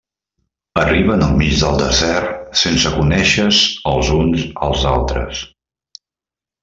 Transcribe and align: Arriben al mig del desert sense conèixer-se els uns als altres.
Arriben 0.83 1.25
al 1.25 1.35
mig 1.41 1.51
del 1.63 1.77
desert 1.81 2.57
sense 2.63 2.93
conèixer-se 2.95 3.67
els 3.93 4.13
uns 4.21 4.47
als 4.69 4.87
altres. 4.97 5.45